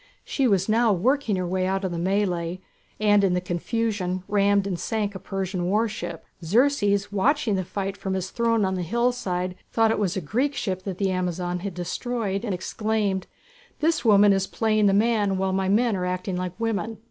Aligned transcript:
She 0.25 0.47
was 0.47 0.67
now 0.67 0.91
working 0.91 1.35
her 1.35 1.45
way 1.45 1.67
out 1.67 1.85
of 1.85 1.91
the 1.91 1.99
mêlée, 1.99 2.59
and 2.99 3.23
in 3.23 3.35
the 3.35 3.39
confusion 3.39 4.23
rammed 4.27 4.65
and 4.65 4.79
sank 4.79 5.13
a 5.13 5.19
Persian 5.19 5.69
warship. 5.69 6.25
Xerxes, 6.43 7.11
watching 7.11 7.53
the 7.53 7.63
fight 7.63 7.95
from 7.95 8.15
his 8.15 8.31
throne 8.31 8.65
on 8.65 8.73
the 8.73 8.81
hillside, 8.81 9.53
thought 9.71 9.91
it 9.91 9.99
was 9.99 10.17
a 10.17 10.19
Greek 10.21 10.55
ship 10.55 10.81
that 10.85 10.97
the 10.97 11.11
Amazon 11.11 11.59
had 11.59 11.75
destroyed 11.75 12.43
and 12.43 12.51
exclaimed: 12.55 13.27
"This 13.79 14.03
woman 14.03 14.33
is 14.33 14.47
playing 14.47 14.87
the 14.87 14.93
man 14.95 15.37
while 15.37 15.53
my 15.53 15.69
men 15.69 15.95
are 15.95 16.05
acting 16.07 16.35
like 16.35 16.59
women!" 16.59 16.97